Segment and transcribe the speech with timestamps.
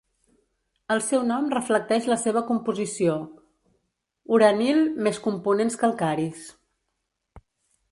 [0.93, 3.19] El seu nom reflecteix la seva composició:
[4.39, 6.51] uranil més components calcaris.